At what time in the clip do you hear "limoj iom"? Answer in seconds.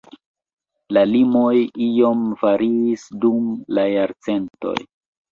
1.09-2.23